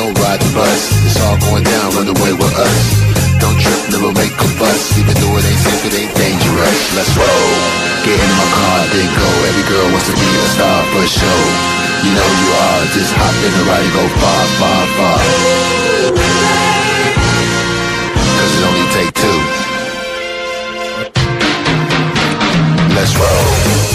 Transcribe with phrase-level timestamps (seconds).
[0.00, 0.82] don't ride the bus.
[1.04, 2.76] It's all going down, run away with us.
[3.40, 4.96] Don't trip, never make a fuss.
[4.96, 6.78] Even though it ain't safe, it ain't dangerous.
[6.96, 7.52] Let's roll.
[8.04, 9.28] Get in my car, then go.
[9.50, 11.48] Every girl wants to be a star for sure.
[12.04, 12.80] You know you are.
[12.96, 15.18] Just hop in the ride and go far, far, far.
[18.36, 19.40] Cause it only take two.
[22.96, 23.48] Let's roll.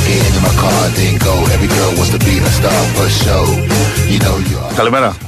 [0.05, 1.33] Get into my car, then go.
[1.55, 3.49] Every girl wants to be a star for sure.
[4.11, 4.73] You know you are.
[4.75, 5.24] Καλημέρα.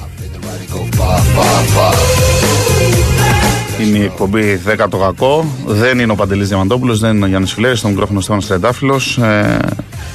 [3.80, 5.46] Είναι η εκπομπή 10 το κακό.
[5.66, 9.00] Δεν είναι ο Παντελής Διαμαντόπουλος, δεν είναι ο Γιάννης Φιλέρης, στον μικρόφωνο Στέφανος Τρεντάφυλλο.
[9.22, 9.56] Ε,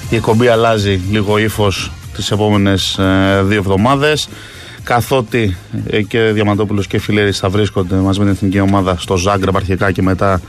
[0.09, 4.27] η εκπομπή αλλάζει λίγο ύφος τις επόμενες ε, δύο εβδομάδες.
[4.83, 5.57] Καθότι
[5.89, 9.91] ε, και Διαμαντόπουλος και Φιλέρης θα βρίσκονται μαζί με την εθνική ομάδα στο Ζάγκρεπ αρχικά
[9.91, 10.41] και μετά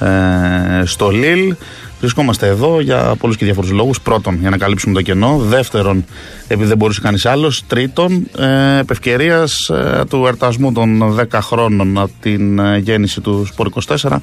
[0.00, 1.54] ε, στο Λίλ.
[2.00, 4.00] Βρισκόμαστε εδώ για πολλούς και διάφορους λόγους.
[4.00, 5.38] Πρώτον, για να καλύψουμε το κενό.
[5.38, 6.04] Δεύτερον,
[6.48, 7.64] επειδή δεν μπορούσε κανείς άλλος.
[7.66, 13.44] Τρίτον, ε, επ' ευκαιρίας ε, του εορτασμού των 10 χρόνων από την ε, γέννηση του
[13.46, 14.16] Σπορ 24,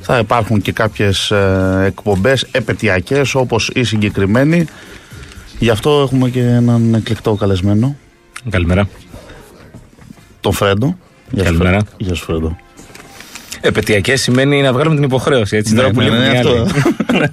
[0.00, 4.64] θα υπάρχουν και κάποιες ε, εκπομπές επαιτειακές όπως η συγκεκριμένη.
[5.58, 7.96] Γι' αυτό έχουμε και έναν εκλεκτό καλεσμένο,
[8.50, 8.88] Καλημέρα.
[10.40, 10.96] τον Φρέντο.
[11.30, 11.70] Γεια σου, Καλημέρα.
[11.70, 11.90] Φρέντο.
[11.96, 12.56] Γεια σου, Φρέντο.
[13.66, 15.56] Επαιτειακές σημαίνει να βγάλουμε την υποχρέωση.
[15.56, 16.50] Έτσι, τώρα που ναι, λείπουν ναι, οι αυτό.
[16.50, 17.28] άλλοι.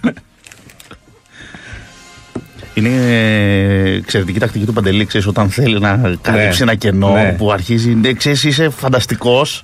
[2.74, 7.36] Είναι ε, εξαιρετική τακτική του Παντελή, ξέρεις, όταν θέλει να καλύψει ένα κενό ναι.
[7.38, 7.94] που αρχίζει.
[7.94, 9.64] Ναι, ξέρεις, είσαι φανταστικός.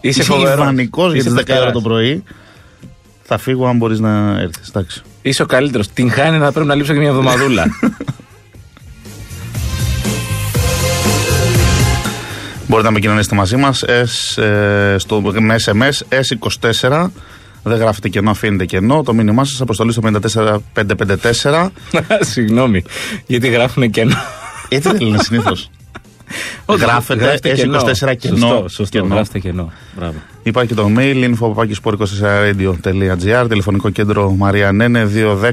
[0.00, 0.60] Είσαι Είσαι φοβερός.
[0.60, 1.72] ιδανικός για Είσαι τις 10 ώρα φοβερός.
[1.72, 2.24] το πρωί.
[3.22, 4.68] Θα φύγω αν μπορείς να έρθεις.
[4.68, 5.02] Εντάξει.
[5.22, 5.88] Είσαι ο καλύτερος.
[5.88, 7.64] Την χάνει να πρέπει να λείψω και μια εβδομαδούλα.
[12.70, 17.06] Μπορείτε να επικοινωνήσετε μαζί μας S, ε, στο, με SMS S24.
[17.62, 19.02] Δεν γράφετε κενό, αφήνετε κενό.
[19.02, 20.02] Το μήνυμά σας αποστολή στο
[21.52, 21.68] 54554.
[22.32, 22.82] Συγγνώμη.
[23.26, 24.16] Γιατί γράφουν κενό.
[24.68, 25.70] Έτσι δεν λένε συνήθως;
[26.64, 28.36] Όχι, Γράφετε γράφτε S24 κενό.
[28.36, 28.98] Σωστό, σωστό.
[29.00, 29.14] Κενό.
[29.14, 29.72] Γράφτε κενό.
[29.96, 30.14] Μπράβο.
[30.42, 35.08] Υπάρχει και το mail info.sport24radio.gr Τηλεφωνικό κέντρο Μαρία Νένε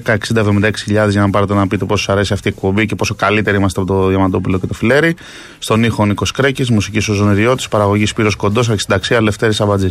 [0.05, 3.57] 210-6076.000 για να πάρετε να πείτε πόσο σας αρέσει αυτή η εκπομπή και πόσο καλύτεροι
[3.57, 5.15] είμαστε από το Διαμαντόπουλο και το Φιλέρι.
[5.59, 9.89] Στον ήχο Νίκος Κρέκης, μουσική ο Ζωνεριώτης, παραγωγή Σπύρος Κοντός, αρχισυνταξία Λευτέρης Αμπατζή.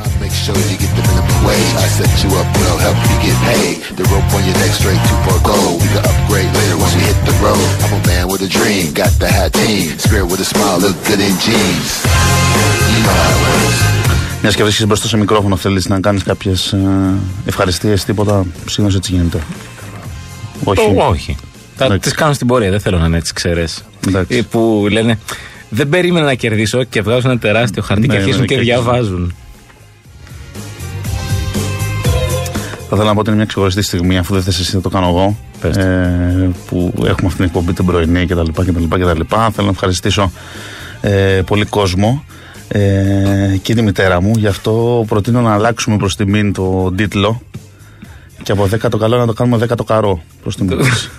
[0.00, 1.72] I'll make sure you get the minimum wage.
[1.84, 3.76] I set you up, well, help you get paid.
[3.98, 5.76] The rope on your neck straight to for gold.
[5.82, 7.66] We can upgrade later once we hit the road.
[7.84, 9.86] I'm a man with a dream, got the hat team.
[10.06, 11.90] Spirit with a smile, look good in jeans.
[12.60, 14.40] You know how it works.
[14.42, 16.74] Μιας και βρίσκεσαι μπροστά σε μικρόφωνο, θέλεις να κάνεις κάποιες
[17.46, 18.44] ευχαριστίες, τίποτα.
[18.66, 19.38] Συνήθω έτσι γίνεται.
[20.64, 20.94] Όχι.
[20.94, 21.36] Το, όχι.
[21.76, 22.10] Θα Εντάξει.
[22.10, 22.70] τις κάνω στην πορεία.
[22.70, 23.64] Δεν θέλω να είναι έτσι ξέρε.
[24.08, 24.42] Εντάξει.
[24.42, 25.18] Που λένε
[25.68, 28.60] δεν περίμενα να κερδίσω και βγάζουν ένα τεράστιο χαρτί Ναι, και αρχίζουν ναι, και και
[28.60, 29.34] διαβάζουν.
[32.92, 34.88] Θα ήθελα να πω ότι είναι μια ξεχωριστή στιγμή, αφού δεν θες εσύ να το
[34.88, 35.38] κάνω εγώ.
[35.60, 35.82] Πες το.
[35.82, 38.40] Ε, που έχουμε αυτή την εκπομπή την πρωινή κτλ.
[38.40, 39.20] κτλ, κτλ.
[39.28, 40.32] Θέλω να ευχαριστήσω
[41.00, 42.24] ε, πολύ κόσμο
[42.72, 44.32] ε, και τη μητέρα μου.
[44.36, 47.42] Γι' αυτό προτείνω να αλλάξουμε προς τιμήν το τίτλο
[48.42, 50.78] και από 10 το καλό να το κάνουμε 10 το καρό προς τιμήν.
[50.78, 51.10] της.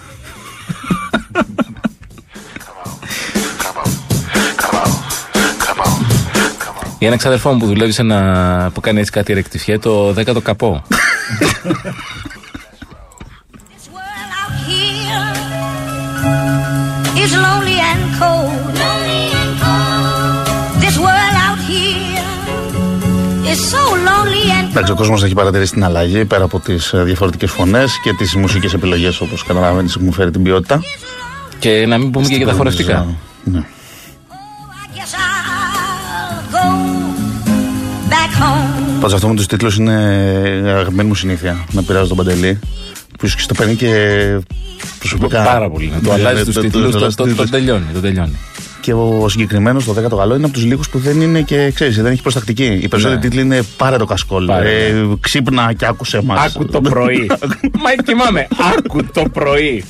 [7.00, 8.72] Για ένα ξαδερφό μου που δουλεύει σε ένα.
[8.74, 10.84] που κάνει έτσι κάτι ρεκτιφιέ, το 10ο καπό.
[13.72, 15.26] This world out here
[17.24, 18.61] is lonely and cold.
[24.70, 28.74] Εντάξει, ο κόσμος έχει παρατηρήσει την αλλαγή πέρα από τις διαφορετικές φωνές και τις μουσικές
[28.74, 30.82] επιλογές όπως καταλαβαίνεις έχουν φέρει την ποιότητα.
[31.59, 33.06] και να μην πούμε και για τα χορευτικά.
[33.44, 33.59] Ναι.
[33.59, 33.64] I
[34.97, 36.66] guess I'll go
[38.09, 38.94] back home.
[39.00, 39.94] Πάντως αυτό με τους τίτλους είναι
[40.68, 42.59] αγαπημένη μου συνήθεια να πειράζω τον Παντελή.
[43.18, 43.90] Που ίσως και στο παίρνει και
[45.00, 45.44] προσωπικά.
[45.44, 45.88] Πάρα πολύ.
[45.94, 47.44] Να το Ναι, αλλάζει ναι, τους το- το- τίτλους, το το, αλλάζει το, τους το
[47.44, 47.50] τίτλους.
[48.02, 48.35] τελειώνει.
[48.86, 49.20] Το τελειώνει.
[49.20, 51.96] Και ο συγκεκριμένος, το 10ο καλό, είναι από τους λίγους που δεν είναι και ξέρεις,
[51.96, 52.80] δεν έχει προστακτική.
[52.82, 53.22] Οι περισσότεροι Ναι.
[53.28, 54.46] τίτλοι είναι πάρε το κασκόλ.
[54.46, 56.56] Πάρε, ε, ξύπνα και άκουσε μας.
[56.56, 57.26] Άκου το πρωί.
[57.84, 58.48] Μα κοιμάμαι.
[58.78, 59.84] Άκου το πρωί.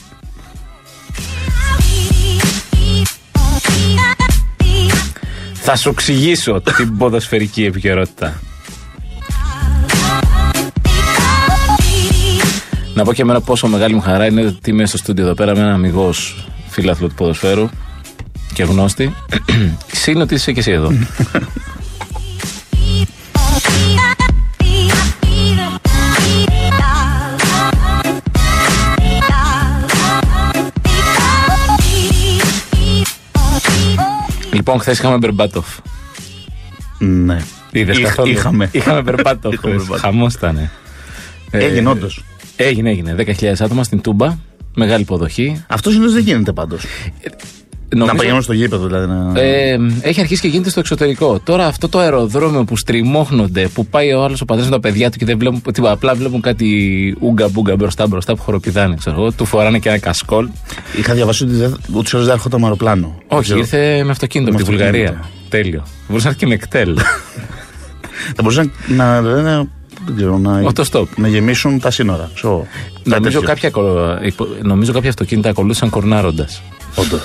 [5.54, 8.40] Θα σου εξηγήσω την ποδοσφαιρική επικαιρότητα.
[12.94, 15.54] Να πω και εμένα πόσο μεγάλη μου χαρά είναι ότι είμαι στο στούντιο εδώ πέρα
[15.54, 17.70] με έναν αμυγός φίλαθλο του ποδοσφαίρου
[18.54, 19.14] και γνώστη.
[19.92, 20.92] Συν ότι είσαι και εσύ εδώ.
[34.54, 35.66] λοιπόν, χθες είχαμε Μπερμπάτοφ.
[37.00, 37.42] Ναι.
[37.72, 38.70] Είδες Είχ- καθόλου; είχαμε.
[38.72, 39.54] Είχαμε Μπερμπάτοφ.
[39.54, 40.00] Είχαμε Μπερμπάτοφ.
[40.02, 40.58] Χαμός ήταν.
[41.52, 42.24] Ε, Έγινε όντως.
[42.56, 43.16] Έγινε, έγινε.
[43.18, 44.38] 10.000 άτομα στην Τούμπα.
[44.76, 45.64] Μεγάλη υποδοχή.
[45.68, 46.84] Αυτός συνήθω δεν γίνεται πάντως.
[47.96, 49.08] Να Νομίζω- πηγαίνουν στο γήπεδο δηλαδή.
[49.08, 49.42] Να...
[49.42, 51.40] Ε, έχει αρχίσει και γίνεται στο εξωτερικό.
[51.44, 55.12] Τώρα αυτό το αεροδρόμιο που στριμώχνονται, που πάει ο άλλος ο πατέρας με τα παιδιά
[55.12, 56.68] του και δεν βλέπουν, τίποτα, απλά βλέπουν κάτι
[57.20, 59.32] ούγκα μπούγκα μπροστά μπροστά που χοροπηδάνε, ξέρω εγώ.
[59.32, 60.48] Του φοράνε και ένα κασκόλ.
[61.00, 63.16] Είχα διαβάσει ότι δεν- ούτως ή άλλως δεν έρχονταν με αεροπλάνο.
[63.18, 63.60] Δεν Όχι, ξέρω.
[63.60, 64.98] ήρθε με αυτοκίνητο Με από τη αυτοκίνητο.
[65.08, 65.30] Βουλγαρία.
[65.50, 65.84] Τέλειο.
[66.08, 66.98] Μπορούσε να έρθει και με εκτέλ.
[68.36, 69.56] Θα μπορούσαν να, να, να,
[70.06, 71.04] δεν ξέρω, να, Autostop.
[71.16, 72.30] να γεμίσουν τα σύνορα.
[72.34, 72.68] Ξέρω,
[73.04, 73.42] νομίζω, τέτοιο.
[73.42, 76.62] κάποια, ακολου- υπο- νομίζω κάποια αυτοκίνητα ακολούθησαν κορνάροντας.
[76.96, 77.22] Όντως.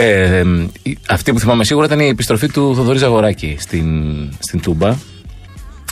[0.00, 0.44] Ε,
[0.82, 3.86] η- αυτή που θυμάμαι σίγουρα ήταν η επιστροφή του Θοδωρή Ζαγοράκη στην,
[4.38, 4.94] στην Τούμπα.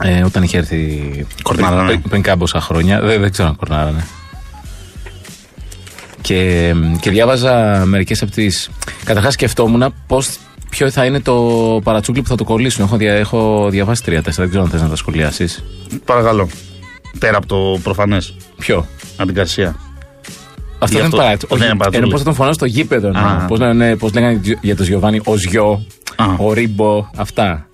[0.03, 1.27] Ε, όταν είχε έρθει.
[1.43, 1.87] Κορνάρανε.
[1.87, 3.01] Πριν, πριν κάμποσα χρόνια.
[3.01, 4.07] Δεν, δεν ξέρω αν κορνάρανε.
[6.21, 8.47] Και, και διάβαζα μερικές από τι.
[9.05, 10.37] Καταρχάς σκεφτόμουν πώς,
[10.71, 11.35] ποιο θα είναι το
[11.85, 12.85] παρατσούκλι που θα το κολλήσουν.
[12.85, 14.43] Έχω, δια, έχω διαβάσει τρία-τέσσερα.
[14.43, 15.65] Δεν ξέρω αν θες να τα σχολιάσεις.
[16.05, 16.49] Παρακαλώ.
[17.19, 18.35] Πέρα από το προφανές.
[18.57, 18.87] Ποιο;
[19.17, 19.77] Από την Καρσία.
[20.79, 21.59] Αυτό Γι' δεν αυτό είναι παρατσούκλι.
[21.59, 22.11] δεν είναι παρατσούκλι.
[22.11, 23.09] πώ θα τον φωνάσω στο γήπεδο.
[23.09, 23.45] Α.
[23.49, 25.87] Πώ λένε, πώς λέγανε για τον Γιωβάνι, ο Ζιό,
[26.17, 26.25] Α.
[26.39, 27.69] ο Ρίμπο, αυτά.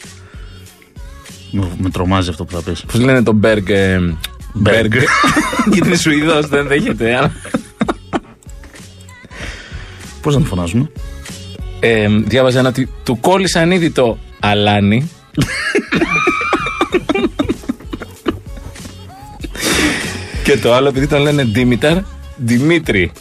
[1.50, 2.84] Με, με τρομάζει αυτό που θα πεις.
[2.92, 3.68] Πώς λένε τον Μπέργκ.
[3.68, 4.16] ε, Μπέργκ.
[4.52, 4.92] Μπέργκ.
[5.72, 7.16] Γιατί είναι Σουηδός, δεν δέχεται.
[7.16, 7.32] αλλά-
[10.22, 10.90] Πώς να το φωνάζουμε;
[11.80, 15.10] Ε, διάβαζα ένα ότι του κόλλησαν ήδη το αλάνι.
[20.44, 21.96] Και το άλλο, επειδή τον λένε Δήμηταρ,
[22.44, 23.12] Δημήτρη.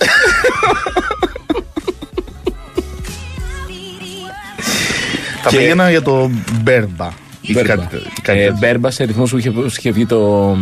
[5.43, 6.31] Θα Και- πήγαινα για το
[6.61, 7.09] Μπέρμπα.
[7.41, 7.75] Ή Μπέρμπα.
[7.75, 8.57] κάτι- κάτι Ε, τέτοιο.
[8.59, 10.57] Μπέρμπα σε ρυθμός που είχε, που είχε βγει το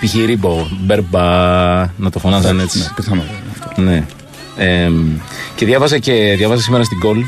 [0.00, 0.14] π.χ.
[0.26, 0.66] Ρίμπο.
[0.80, 1.20] Μπέρμπα,
[1.96, 2.78] να το φωνάζαν έτσι.
[2.78, 3.22] Ναι, πιθανό.
[3.60, 3.80] αυτό.
[3.82, 4.04] Ναι.
[4.56, 4.90] Ε,
[5.54, 7.18] και διάβαζα και διάβαζα σήμερα στην κόλ.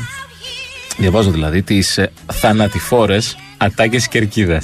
[0.97, 4.61] Διαβάζω δηλαδή τις ε, θανατηφόρες ατάκες κερκίδα.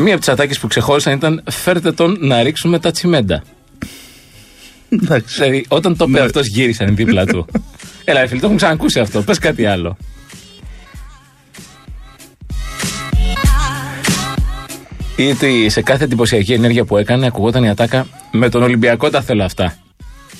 [0.00, 3.42] Μία από τις ατάκες που ξεχώρισαν ήταν φέρτε τον να ρίξουμε τα τσιμέντα.
[4.88, 5.34] Εντάξει.
[5.34, 7.46] Δηλαδή, όταν το είπε αυτός, γύρισαν δίπλα του.
[8.04, 9.22] Έλα, ρε φίλε, το έχουμε ξανακούσει αυτό.
[9.22, 9.96] Πες κάτι άλλο.
[15.16, 19.22] Ή ότι σε κάθε εντυπωσιακή ενέργεια που έκανε, ακουγόταν η ατάκα με τον Ολυμπιακό τα
[19.22, 19.76] θέλω αυτά.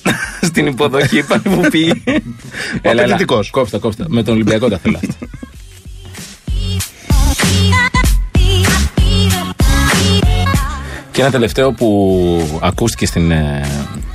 [0.48, 1.92] Στην υποδοχή πάνε που πήγε.
[2.82, 3.50] απαιτητικός.
[3.50, 4.04] Κόψτα, κόψτα.
[4.08, 5.27] Με τον Ολυμπιακό τα θέλω αυτά.
[11.18, 13.64] Και ένα τελευταίο που ακούστηκε στην ε,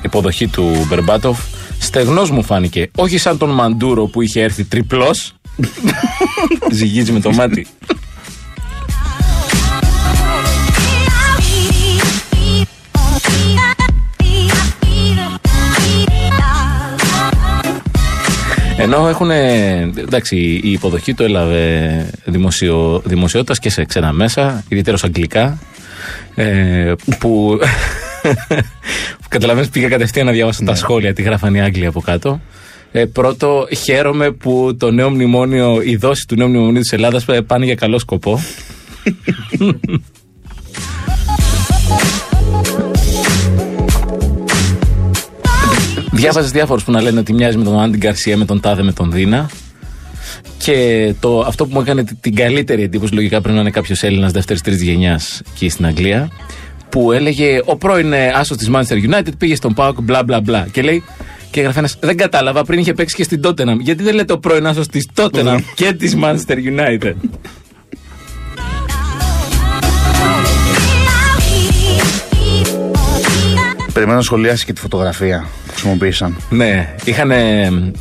[0.01, 1.39] υποδοχή του Μπερμπάτοφ.
[1.79, 2.89] Στεγνός μου φάνηκε.
[2.95, 5.33] Όχι σαν τον Μαντούρο που είχε έρθει τριπλός.
[6.71, 7.67] Ζυγίζει με το μάτι.
[18.77, 19.31] Ενώ έχουν.
[19.31, 25.59] Εντάξει, η υποδοχή του έλαβε δημοσιο, δημοσιότητας και σε ξένα μέσα, ιδιαίτερα αγγλικά.
[26.35, 27.59] Ε, που.
[29.29, 32.41] Καταλαβαίνεις πήγα κατευθείαν να διαβάσω τα σχόλια, τι γράφαν οι Άγγλοι από κάτω.
[32.91, 37.41] Ε, πρώτο, χαίρομαι που το νέο μνημόνιο, η δόση του νέου μνημονίου της Ελλάδας ε,
[37.41, 38.39] πάνε για καλό σκοπό.
[46.11, 48.91] Διάβαζες διάφορους που να λένε ότι μοιάζει με τον Άντι Γκαρσία, με τον Τάδε, με
[48.91, 49.49] τον Δίνα.
[50.57, 54.03] Και το, αυτό που μου έκανε την- την καλύτερη εντύπωση, λογικά πρέπει να είναι κάποιος
[54.03, 56.29] Έλληνας δεύτερη-τρίτη γενιάς εκεί στην Αγγλία,
[56.89, 60.67] που έλεγε Ο πρώην ε, άσος της Manchester United πήγε στον Πάοκ, μπλα μπλα μπλα.
[60.71, 61.03] Και λέει,
[61.51, 63.77] και έγραφε ένας, Δεν κατάλαβα, πριν είχε παίξει και στην Tottenham.
[63.79, 67.13] Γιατί δεν λέτε ο πρώην άσος της Tottenham και της Manchester United;
[73.93, 76.37] Περιμένω να σχολιάσει και τη φωτογραφία που χρησιμοποίησαν.
[76.49, 77.31] Ναι, είχαν,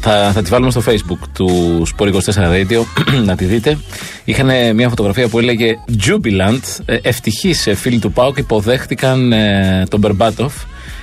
[0.00, 2.82] θα, θα τη βάλουμε στο facebook του Sport 24 Radio
[3.26, 3.78] να τη δείτε.
[4.25, 10.00] Είχαν μια φωτογραφία που έλεγε Jubilant, ε, ευτυχείς ε, φίλοι του ΠΑΟΚ υποδέχτηκαν ε, τον
[10.00, 10.54] Μπερμπάτοφ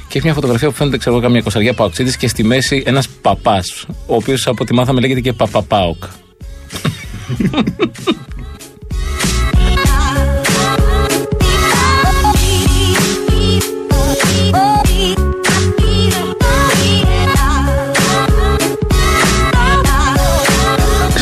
[0.08, 3.08] και έχει μια φωτογραφία που φαίνεται ξέρω εγώ καμιά κοσαριά παοξίδης και στη μέση ένας
[3.10, 6.04] παπάς, ο οποίος από ό,τι μάθαμε λέγεται και παπαπάοκ.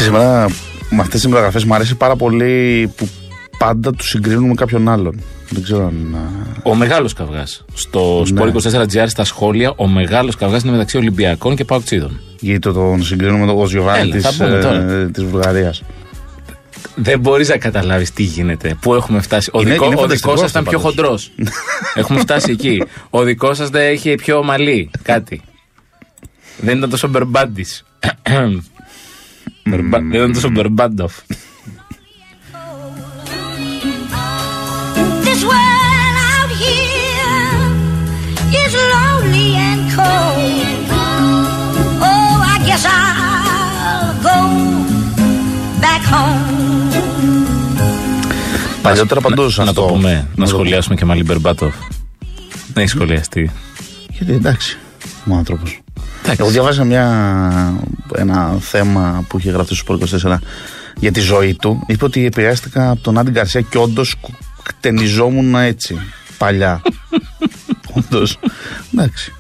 [0.08, 0.46] Σήμερα
[0.90, 3.10] με αυτές τις μεταγραφέ μου αρέσει πάρα πολύ που
[3.58, 5.22] πάντα τους συγκρίνουν με κάποιον άλλον.
[5.50, 6.16] Δεν ξέρω αν.
[6.16, 6.20] α,
[6.64, 7.66] Ο μεγάλος καυγάς.
[7.74, 8.42] Στο Ναι.
[8.42, 12.20] Sport 24GR στα σχόλια, ο μεγάλος καυγάς είναι μεταξύ Ολυμπιακών και Παοξίδων.
[12.40, 15.06] Γιατί το τον συγκρίνουμε με τον Γιωβάνι Έλα, θα τη πούμε τώρα.
[15.14, 15.84] της Βουλγαρίας.
[16.96, 18.78] Δεν μπορείς να καταλάβεις τι γίνεται.
[18.82, 19.50] Πού έχουμε φτάσει.
[19.54, 21.26] Ο Είναι- δικό, είναι ο φανταστικός δικός σας αυτό ήταν πιο πάντως.
[21.32, 21.32] χοντρός.
[22.00, 22.84] έχουμε φτάσει εκεί.
[23.10, 24.90] Ο δικός σας δεν έχει πιο ομαλή.
[25.02, 25.42] Κάτι.
[26.58, 27.84] Δεν ήταν τόσο μπερμπάντης.
[29.71, 30.50] Berba- jeden to są
[48.81, 51.75] Παλιότερα παντού να, να το πούμε, να σχολιάσουμε και Μάλι Μπερμπάτοφ.
[52.74, 53.51] Να έχει σχολιαστεί.
[54.09, 54.77] Γιατί εντάξει,
[55.24, 55.79] μου άνθρωπος.
[56.27, 56.46] Εντάξει.
[56.46, 57.07] Εγώ διαβάζα μια,
[58.15, 60.38] ένα θέμα που είχε γραφτεί στο Sport 24
[60.96, 61.84] για τη ζωή του.
[61.88, 64.15] Είπε ότι επηρεάστηκα από τον Άντι Γκαρσία και όντως
[64.63, 65.98] κτενιζόμουν έτσι.
[66.38, 66.81] Παλιά.
[67.98, 68.39] όντως.
[68.93, 69.31] Εντάξει.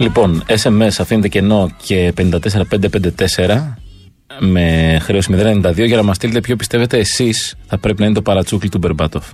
[0.00, 3.74] Λοιπόν, SMS αφήνετε κενό και 54554
[4.38, 8.22] με χρέωση 092 για να μας στείλετε ποιο πιστεύετε εσείς θα πρέπει να είναι το
[8.22, 9.26] παρατσούκλι του Μπερμπάτοφ.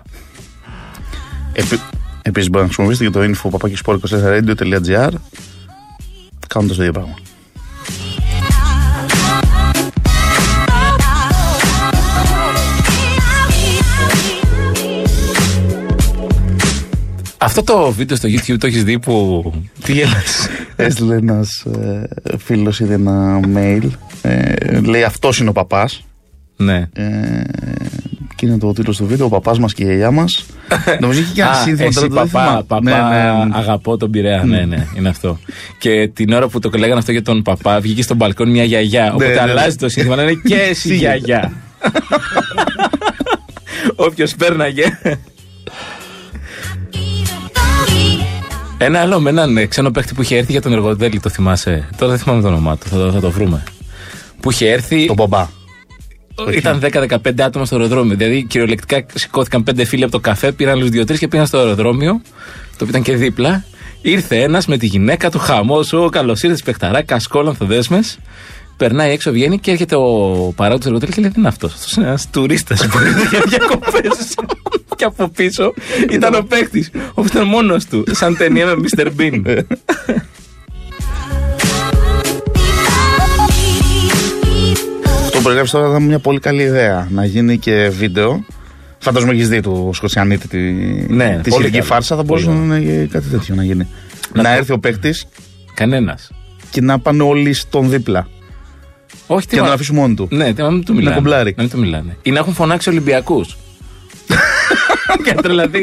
[1.53, 1.81] Επί,
[2.23, 5.11] Επίσης μπορείτε να χρησιμοποιήσετε και το info papakissport24radio.gr
[6.49, 7.15] κάνοντας το ίδιο πράγμα.
[17.47, 19.53] Αυτό το βίντεο στο YouTube το έχεις δει που.
[19.85, 20.49] Τι γέλας.
[20.77, 23.89] Έστειλε ένας ε, φίλος είδε ένα mail.
[24.23, 26.05] Ε, λέει αυτός είναι ο παπάς.
[26.57, 26.89] ναι.
[26.93, 27.43] Ε,
[28.35, 30.47] και είναι το τίτλος του βίντεο, ο παπάς μας και η γιαγιά μας.
[31.01, 32.63] Νομίζω είχε και ένα Α, σύνθημα εσύ τώρα, το δεν παπά, θυμάμαι.
[32.67, 33.51] παπά, Ναι, ναι, ναι.
[33.59, 34.45] αγαπώ τον Πειραιά.
[34.45, 35.39] Ναι, ναι, είναι αυτό.
[35.79, 39.13] Και την ώρα που το λέγανε αυτό για τον παπά, βγήκε στον μπαλκόνι μια γιαγιά.
[39.13, 39.41] Οπότε ναι, ναι.
[39.41, 41.53] αλλάζει το σύνθημα να είναι και εσύ γιαγιά.
[43.97, 44.99] Όποιος πέρναγε.
[48.79, 51.89] Ένα άλλο με έναν ε, ξένο παίχτη που είχε έρθει για τον Εργοδέλη, το θυμάσαι;
[51.99, 53.63] Τώρα δεν θυμάμαι το όνομά του, θα, το- θα το βρούμε.
[54.41, 55.07] Που είχε έρθει.
[55.07, 55.49] Το μπαμπά.
[56.55, 58.17] Ήταν 10-15 άτομα στο αεροδρόμιο.
[58.17, 62.21] Δηλαδή, κυριολεκτικά σηκώθηκαν πέντε φίλοι από το καφέ, πήραν άλλους δύο-τρεις και πήγαν στο αεροδρόμιο,
[62.23, 63.65] το οποίο ήταν και δίπλα.
[64.03, 68.19] Ήρθε ένας με τη γυναίκα του, χαμός, ο καλώ ήρθες, παιχταρά, σκόλαν δέσμες.
[68.77, 70.03] Περνάει έξω, βγαίνει και έρχεται ο
[70.57, 73.43] παράγοντας του εργοτέλη και λέει: Τι είναι αυτός; Αυτός είναι ένας τουρίστας που ήρθε για
[73.49, 74.35] διακοπές.
[74.97, 75.73] Και από πίσω
[76.11, 79.07] ήταν ο παίχτη, ο οποίο ήταν μόνο του, σαν ταινία με Mr.
[79.21, 79.65] Bean.
[85.25, 87.09] Αυτό που περιγράψει τώρα ήταν μια πολύ καλή ιδέα.
[87.11, 88.45] Να γίνει και βίντεο.
[88.99, 91.83] Φαντάζομαι έχεις δει του Σκοτσιανίτη τη, Ναι, τη πολύ σχετική καλό.
[91.85, 92.17] φάρσα.
[92.17, 93.87] Θα Πολύ μπορούσε να είναι κάτι τέτοιο να γίνει.
[94.33, 95.27] Να, έρθει ο παίκτης
[95.75, 96.31] Κανένας.
[96.71, 98.29] και να πάνε όλοι στον δίπλα.
[99.27, 100.29] Όχι, τι Και να μα- τον αφήσει μόνο του.
[100.31, 101.17] Ναι, τι- να μην του μιλάνε.
[101.17, 101.55] κομπλάρει.
[101.57, 102.17] Να μην του μιλάνε.
[102.23, 103.57] Ή να έχουν φωνάξει Ολυμπιακούς.
[105.25, 105.83] Και να τρελαθεί.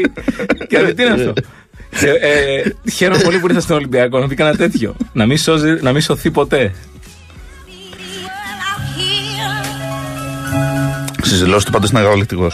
[0.68, 1.32] και να πει, τι είναι αυτό;
[2.00, 4.96] Και, ε, χαίρομαι πολύ που ήρθα στον Ολυμπιακό να πει κανένα τέτοιο.
[5.12, 6.72] να, μην σώζει, να μην σωθεί ποτέ.
[11.22, 12.50] Στις δηλώσεις του πάντως ήταν καταπληκτικό.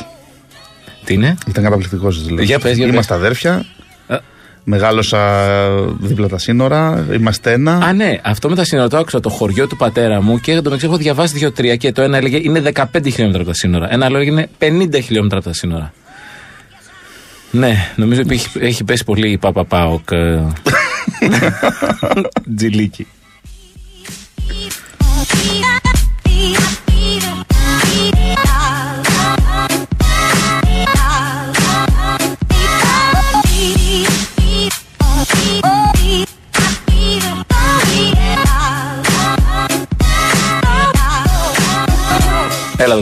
[1.05, 2.49] Τι είναι; Ήταν καταπληκτικός στις δηλώσεις.
[2.49, 2.95] Για πες, για πες.
[2.95, 3.65] Είμαστε αδέρφια.
[4.07, 4.19] Α.
[4.65, 5.19] Μεγάλωσα
[6.01, 7.07] δίπλα τα σύνορα.
[7.13, 7.73] Είμαστε ένα.
[7.73, 10.61] Α, ναι, αυτό με τα σύνορα το άκουσα το χωριό του πατέρα μου και το
[10.63, 13.93] μεταξύ έχω διαβάσει δύο-τρία και το ένα έλεγε είναι 15 χιλιόμετρα από τα σύνορα.
[13.93, 14.49] Ένα άλλο έλεγε είναι
[14.95, 15.93] 50 χιλιόμετρα από τα σύνορα.
[17.51, 20.11] Ναι, νομίζω ότι έχει, έχει πέσει πολύ η Πάπα Πάοκ.
[20.11, 20.47] ε,
[22.57, 23.07] Τζιλίκι.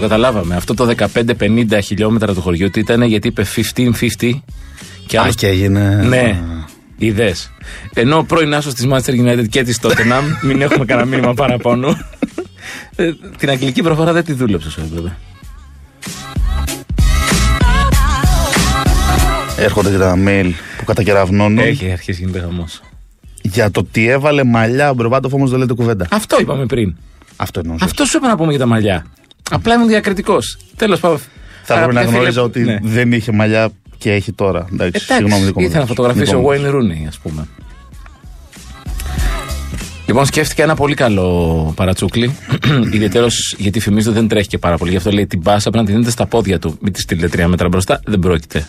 [0.09, 0.57] Καταλάβαμε.
[0.57, 3.45] Αυτό το 15-50 χιλιόμετρα του χωριού τι ήταν γιατί είπε
[3.77, 4.31] 15-50
[5.07, 6.03] και Α, άλλος και έγινε.
[6.09, 6.41] ναι,
[6.99, 7.35] είδε.
[7.95, 11.97] Ενώ ο πρώην άσος της Manchester United και της Tottenham, μην έχουμε κανένα μήνυμα παραπάνω.
[12.97, 15.17] ε, την αγγλική προφορά δεν τη δούλεψε όσο έπρεπε.
[19.59, 21.59] Έρχονται και τα mail που κατακεραυνώνουν.
[21.59, 22.81] Έχει αρχίσει γίνεται χαμός.
[23.43, 26.07] Για το τι έβαλε μαλλιά ο Μπρεβάτοφ όμως δεν λέτε κουβέντα.
[26.11, 26.95] Αυτό είπαμε πριν.
[27.37, 27.85] Αυτό εννοούσα.
[27.85, 29.07] Αυτό σου είπα να πούμε για τα μαλλιά.
[29.50, 30.59] Απλά ήμουν διακριτικός.
[30.76, 31.21] Τέλος πάντων.
[31.62, 32.78] Θα έπρεπε να Αγαπητέ φίλε, γνώριζα ότι ναι.
[32.83, 34.59] δεν είχε μαλλιά και έχει τώρα.
[34.59, 35.97] Εντάξει, Εντάξει, συγγνώμη, δικό μου ήθελα να λάθος.
[35.97, 37.49] φωτογραφίσει Δικό ο μου Wayne Rooney, ας πούμε.
[40.07, 42.35] Λοιπόν, σκέφτηκα ένα πολύ καλό παρατσούκλι.
[42.95, 44.90] Ιδιαίτερος γιατί φημίζω δεν τρέχει και πάρα πολύ.
[44.90, 46.78] Γι' αυτό λέει την πάσα πρέπει να την δίνετε στα πόδια του.
[46.81, 48.00] Μην τη στείλετε τρία μέτρα μπροστά.
[48.05, 48.67] Δεν πρόκειται.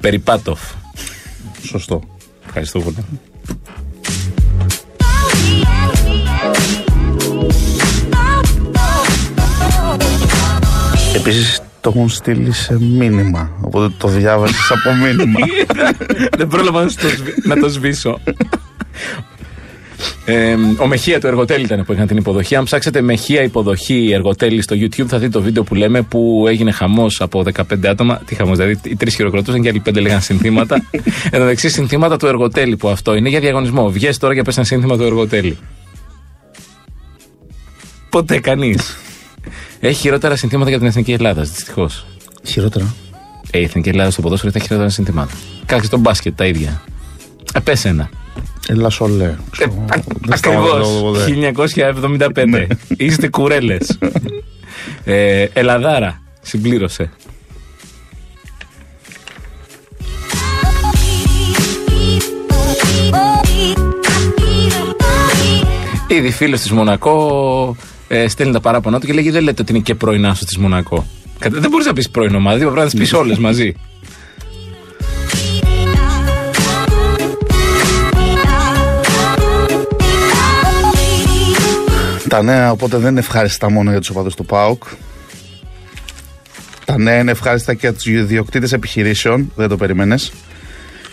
[0.00, 0.60] Περιπάτοφ.
[0.60, 1.68] λάθος.
[1.68, 2.02] Σωστό.
[2.46, 2.96] Ευχαριστώ πολύ.
[11.14, 13.50] Επίσης το έχουν στείλει σε μήνυμα.
[13.60, 15.38] Οπότε το διάβασες από μήνυμα.
[16.38, 18.20] δεν πρόλαβα να, στο σβη- να το σβήσω.
[20.24, 22.56] Ε, ο Μεχεία του Εργοτέλη ήταν που έκανε την υποδοχή.
[22.56, 26.70] Αν ψάξετε Μεχεία υποδοχή Εργοτέλη στο YouTube, θα δείτε το βίντεο που λέμε που έγινε
[26.70, 28.20] χαμός από 15 άτομα.
[28.26, 30.74] Τι χαμός, δηλαδή οι τρεις χειροκροτούσαν και άλλοι πέντε λέγανε συνθήματα.
[31.24, 33.90] Εν τω μεταξύ, συνθήματα του Εργοτέλη που αυτό είναι για διαγωνισμό.
[33.90, 35.58] Βγες τώρα και πες ένα σύνθημα του Εργοτέλη.
[38.10, 38.96] Ποτέ κανείς.
[39.80, 42.06] Έχει χειρότερα συνθήματα για την Εθνική Ελλάδα, δυστυχώς.
[42.46, 42.94] Χειρότερα.
[43.50, 45.32] Ε, η Εθνική Ελλάδα στο ποδόσφαιρο έχει χειρότερα συνθήματα.
[45.66, 46.82] Κάτσε στο μπάσκετ τα ίδια.
[47.54, 48.10] Ε, πες ένα.
[48.68, 49.34] Ελά σολέ.
[50.28, 50.88] Ακριβώς.
[51.26, 52.66] 1975.
[52.96, 53.98] Είστε κουρέλες.
[55.04, 56.22] ε, Ελαδάρα.
[56.40, 57.10] Συμπλήρωσε.
[66.08, 67.76] Ήδη φίλος της Μονακό
[68.12, 70.58] ε, στέλνει τα παράπονά του και λέγει: Δεν λέτε ότι είναι και πρωινά σου της
[70.58, 71.06] Μονακό.
[71.38, 73.74] Κατα- Δεν μπορείς να πεις πρωινό ομάδα, πρέπει να τις πεις όλες μαζί.
[82.28, 84.82] Τα νέα οπότε δεν είναι ευχάριστα μόνο για τους οπαδούς του ΠΑΟΚ.
[86.84, 90.16] Τα νέα είναι ευχάριστα και για τους ιδιοκτήτες επιχειρήσεων, δεν το περίμενε.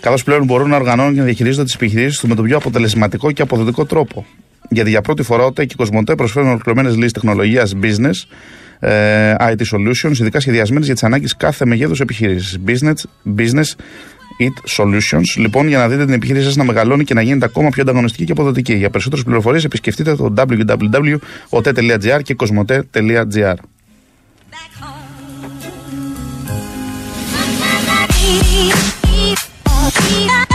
[0.00, 3.32] Καθώς πλέον μπορούν να οργανώνουν και να διαχειρίζονται τις επιχειρήσεις τους με τον πιο αποτελεσματικό
[3.32, 4.26] και αποδοτικό τρόπο.
[4.68, 8.12] Γιατί για πρώτη φορά ο ΤΕΚ και η Κοσμοτέ προσφέρουν ολοκληρωμένες λύσεις τεχνολογίας business,
[8.78, 12.58] ε, IT solutions, ειδικά σχεδιασμένες για τις ανάγκες κάθε μεγέθους επιχείρησης.
[12.66, 12.94] Business,
[13.36, 13.74] business
[14.38, 15.36] It Solutions.
[15.36, 18.24] Λοιπόν, για να δείτε την επιχείρησή σας να μεγαλώνει και να γίνεται ακόμα πιο ανταγωνιστική
[18.24, 18.74] και αποδοτική.
[18.74, 23.54] Για περισσότερες πληροφορίες επισκεφτείτε το www.ote.gr και cosmote.gr.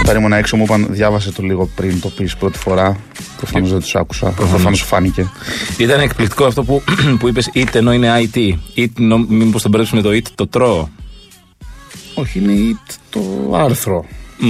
[0.01, 2.97] Όταν ήμουν έξω μου είπαν διάβασε το λίγο πριν το πεις πρώτη φορά.
[3.37, 4.29] Προφανώς δεν τους άκουσα.
[4.29, 5.29] Προφανώς σου φάνηκε.
[5.77, 6.83] Ήταν εκπληκτικό αυτό που,
[7.19, 8.37] που είπες It ενώ είναι IT.
[8.75, 10.87] It, νο- μήπως τον μπέρδεψε με το It το τρώω.
[12.13, 13.21] Όχι, είναι it το
[13.55, 14.05] άρθρο.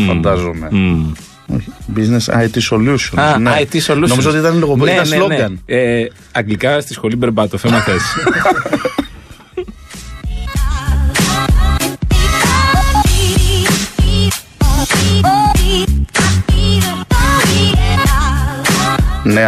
[0.08, 0.68] Φαντάζομαι.
[0.72, 1.12] Μμ.
[1.48, 1.68] Όχι.
[1.96, 3.20] Business IT Solutions.
[3.22, 3.52] Α, ναι.
[3.60, 4.08] IT Solutions.
[4.08, 5.46] Νομίζω ότι ήταν λόγο ναι, ήταν ναι, ναι.
[5.48, 5.54] slogan.
[5.66, 8.02] Ε, αγγλικά στη σχολή Μπερμπάτοφ, έμα θες.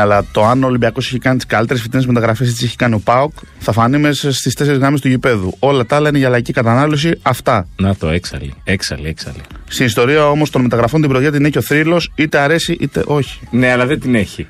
[0.05, 2.99] αλλά το αν ο Ολυμπιακός έχει κάνει τις καλύτερες φοιτητέ μεταγραφές έτσι έχει κάνει ο
[2.99, 5.55] Πάοκ, θα φανεί μέσα στις τέσσερις γραμμέ του γηπέδου.
[5.59, 7.19] Όλα τα άλλα είναι για λαϊκή κατανάλωση.
[7.21, 7.67] Αυτά.
[7.77, 9.41] Να το, έξαλλη, έξαλλη, έξαλλη.
[9.67, 13.39] Στην ιστορία όμως των μεταγραφών την πρωτιά την έχει ο θρύλος, είτε αρέσει είτε όχι.
[13.51, 14.47] Ναι, αλλά δεν την έχει.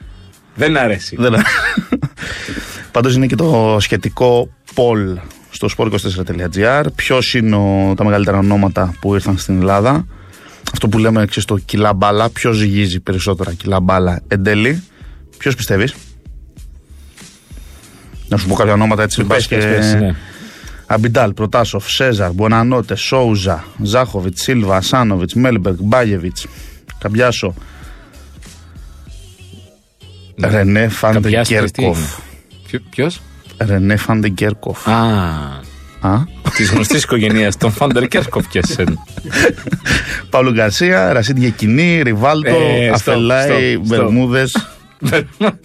[0.56, 1.16] Δεν αρέσει.
[1.20, 1.34] Δεν
[2.92, 5.18] Πάντως είναι και το σχετικό poll
[5.50, 6.84] στο sport24.gr.
[6.96, 10.06] Ποιος είναι ο- τα μεγαλύτερα ονόματα που ήρθαν στην Ελλάδα.
[10.74, 12.30] Αυτό που λέμε ξέρεις, το κιλά μπάλα.
[12.30, 14.84] Ποιος ζυγίζει περισσότερα κιλά μπάλα εν τέλει.
[15.38, 15.94] Ποιος πιστεύεις;
[18.28, 19.18] Να σου πω κάποια ονόματα έτσι.
[19.24, 20.16] Πες, πας πες, και- πες, ναι.
[20.88, 26.46] Αμπιντάλ, Προτάσοφ, Σέζαρ, Μπονανότε, Σόουζα, Ζάχοβιτς, Σίλβα, Σάνοβιτ, Μέλμπεργκ, Μπάγεβιτς,
[27.00, 27.54] Καμπιάσο,
[30.44, 31.98] Ρενέ Φάντε Καμπιάς, τι Κέρκοφ.
[31.98, 32.08] είναι.
[32.68, 33.22] Ποιο- Ποιος;
[33.58, 34.88] Ρενέ Φάντε Κέρκοφ.
[34.88, 34.94] Α,
[36.02, 36.24] Α;
[36.56, 38.94] της γνωστής οικογένειας των Φάντερ Κέρκοφ και εσένα.
[40.30, 43.90] Παύλο Γκαρσία, Ρασίντ Γεκινή, Ριβάλτο, Ε, stop, Αφελάι, stop,
[45.10, 45.22] stop.
[45.40, 45.60] Μπερμούδε.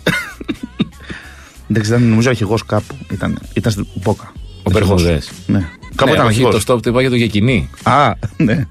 [1.66, 2.94] Δεν ξέρω, νομίζω αρχηγός κάπου.
[3.12, 4.32] Ήταν, ήταν στην Μπόκα.
[4.62, 5.30] Ο Μπερμούδες.
[5.46, 5.58] Ναι.
[5.94, 6.64] Κάπου Ναι, ήταν όχι, αρχηγός.
[6.64, 7.70] το stop το είπα για το Γεκινή.
[7.82, 8.66] Α, ναι.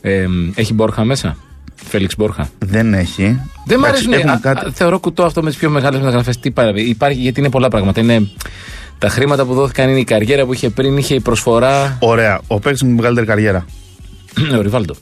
[0.00, 1.36] Ε, έχει Μπόρχα μέσα;
[1.74, 2.48] Φέληξ Μπόρχα.
[2.58, 3.40] Δεν έχει.
[3.66, 4.12] Δεν μ' Εντάξει, αρέσουν.
[4.12, 6.38] έχουμε α, κάτι- α, θεωρώ κουτό αυτό με τις πιο μεγάλες μεταγραφές.
[6.38, 8.00] Τι υπάρχει, υπάρχει, γιατί είναι πολλά πράγματα.
[8.00, 8.28] Είναι
[8.98, 11.96] τα χρήματα που δόθηκαν, είναι η καριέρα που είχε πριν, είχε η προσφορά.
[12.00, 12.40] Ωραία.
[12.46, 13.64] Ο παίκτης με μεγαλύτερη καριέρα.
[14.58, 14.94] ο Ριβάλντο.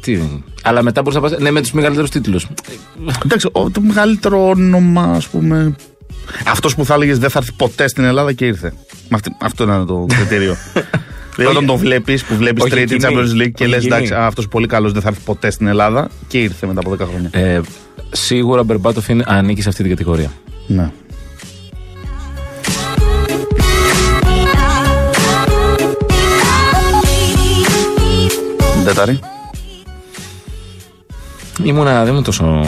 [0.00, 0.18] Τι,
[0.62, 1.40] αλλά μετά μπορείς να πα.
[1.40, 2.46] Ναι, με τους μεγαλύτερους τίτλους.
[3.24, 5.76] Εντάξει, ο- το μεγαλύτερο όνομα, ας πούμε.
[6.46, 8.72] Αυτός που θα έλεγες δεν θα έρθει ποτέ στην Ελλάδα και ήρθε.
[8.92, 10.56] Με αυτή- αυτό ήταν το κριτήριο.
[11.36, 13.14] Δηλαδή, όταν τον βλέπεις, που βλέπεις Ο τρίτη Γεκινή.
[13.20, 13.94] Champions League και Ο λες Γεκινή.
[14.04, 17.06] εντάξει, αυτός πολύ καλός δεν θα έρθει ποτέ στην Ελλάδα και ήρθε μετά από 10
[17.08, 17.30] χρόνια.
[17.32, 17.60] Ε,
[18.10, 20.32] σίγουρα ο Μπερμπάτοφ είναι, ανήκει σε αυτή την κατηγορία.
[20.66, 20.90] Ναι.
[28.84, 29.18] Ντέταρη.
[31.64, 32.64] Ήμουνα, δεν ήμουν τόσο.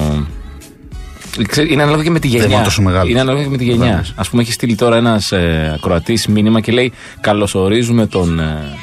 [1.48, 2.46] Ξέρεις, Είναι ανάλογα και με τη γενιά.
[2.46, 3.10] ήμουν τόσο μεγάλος.
[3.10, 3.84] Είναι ανάλογα και με τη γενιά.
[3.86, 4.12] Βεβαίως.
[4.16, 8.78] Α πούμε, έχει στείλει τώρα ένας ε, ακροατής μήνυμα και λέει: Καλωσορίζουμε τον, ε,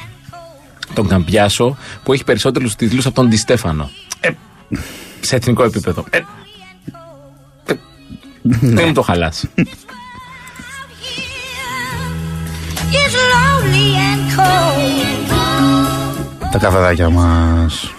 [0.93, 3.89] τον Καμπιάσο που έχει περισσότερους τίτλους από τον Ντι Στέφανο.
[4.19, 4.29] Ε,
[5.19, 6.05] σε εθνικό επίπεδο.
[6.09, 6.17] Ε,
[7.65, 7.73] ε,
[8.43, 9.45] δεν μου το χαλάς.
[12.93, 14.91] It's lonely and cold.
[16.51, 17.90] Τα καφεδάκια μας.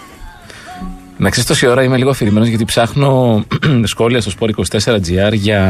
[1.22, 3.44] Να ξέρεις, τόση ώρα είμαι λίγο αφηρημένος γιατί ψάχνω
[3.92, 5.60] σχόλια στο Sport 24GR για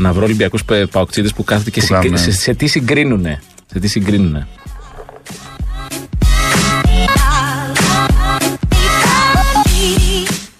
[0.00, 2.18] να βρω Ολυμπιακούς παοξίδε που κάθονται και Που συγκρι- κάνουν.
[2.18, 3.42] σε, σε τι συγκρίνουνε.
[3.72, 4.46] Σε τι συγκρίνουνε.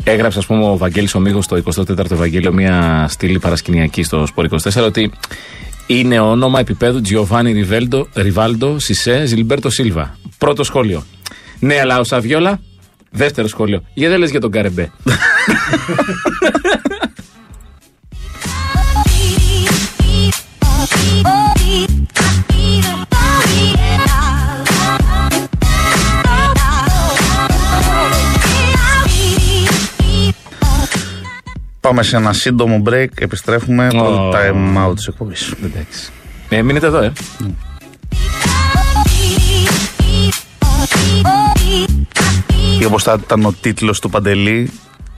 [0.04, 4.46] Έγραψε, ας πούμε, ο Βαγγέλης ο Μίχος στο 24ο Ευαγγέλιο μια στήλη παρασκηνιακή στο Σπορ
[4.50, 5.11] 24 ότι
[5.87, 10.18] είναι όνομα επίπεδου Giovanni Rivaldo, Rivaldo Σισε Ζιλμπέρτο Σίλβα.
[10.38, 11.04] Πρώτο σχόλιο.
[11.59, 12.61] Ναι, αλλά ο Σαβιόλα.
[13.11, 13.83] Δεύτερο σχόλιο.
[13.95, 14.90] Γιατί δεν λες για τον Καρεμπέ;
[31.81, 33.07] Πάμε σε ένα σύντομο break.
[33.19, 33.90] Επιστρέφουμε Ω.
[33.90, 35.55] το time out της εκπομπής.
[35.64, 36.11] Εντάξει.
[36.49, 37.12] Ε, μείνετε εδώ, ε.
[42.80, 44.70] Ή όπως θα ήταν ο τίτλος του Παντελή,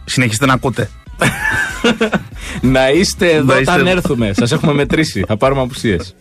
[0.05, 0.91] συνεχίστε να ακούτε.
[2.61, 3.97] Να είστε εδώ Να είστε όταν εδώ.
[3.97, 4.33] έρθουμε.
[4.37, 5.25] Σας έχουμε μετρήσει.
[5.27, 6.15] Θα πάρουμε απουσίες.